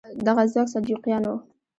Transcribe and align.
دغه 0.25 0.43
ځواک 0.51 0.67
سلجوقیان 0.73 1.23
وو. 1.25 1.35